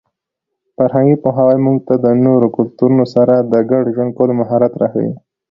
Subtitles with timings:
[0.75, 5.11] فرهنګي پوهاوی موږ ته د نورو کلتورونو سره د ګډ ژوند کولو مهارت راښيي.